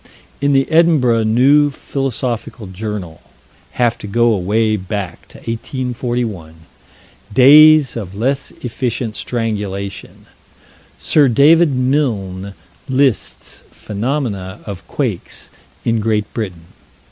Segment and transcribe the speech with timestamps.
[0.41, 3.21] In the Edinburgh New Philosophical Journal
[3.73, 6.55] have to go away back to 1841
[7.31, 10.25] days of less efficient strangulation
[10.97, 12.55] Sir David Milne
[12.89, 15.51] lists phenomena of quakes
[15.85, 16.65] in Great Britain.